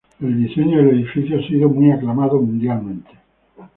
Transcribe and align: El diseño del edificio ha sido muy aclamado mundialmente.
El 0.19 0.35
diseño 0.47 0.79
del 0.79 0.95
edificio 0.95 1.37
ha 1.37 1.47
sido 1.47 1.69
muy 1.69 1.91
aclamado 1.91 2.41
mundialmente. 2.41 3.11